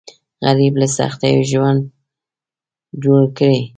غریب 0.45 0.73
له 0.81 0.87
سختیو 0.97 1.47
ژوند 1.51 1.81
جوړ 3.03 3.21
کړی 3.37 3.61